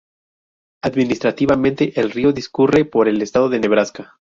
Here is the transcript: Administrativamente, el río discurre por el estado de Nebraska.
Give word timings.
Administrativamente, 0.83 2.01
el 2.01 2.09
río 2.09 2.33
discurre 2.33 2.85
por 2.85 3.07
el 3.07 3.21
estado 3.21 3.49
de 3.49 3.59
Nebraska. 3.59 4.17